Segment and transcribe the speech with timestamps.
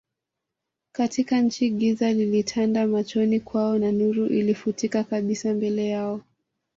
[0.91, 6.21] katika nchi Giza lilitanda machoni kwao na nuru ilifutika kabisa mbele yao